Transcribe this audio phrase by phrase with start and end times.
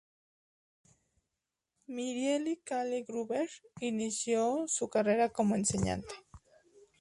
[1.97, 3.47] Mireille Calle-Gruber
[3.81, 6.15] inició su carrera como enseñante.